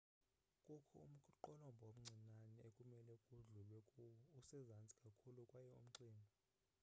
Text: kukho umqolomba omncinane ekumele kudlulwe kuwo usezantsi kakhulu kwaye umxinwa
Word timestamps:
kukho 0.65 0.97
umqolomba 1.29 1.85
omncinane 1.91 2.59
ekumele 2.67 3.13
kudlulwe 3.25 3.77
kuwo 3.89 4.11
usezantsi 4.39 4.95
kakhulu 5.03 5.39
kwaye 5.49 5.73
umxinwa 5.79 6.27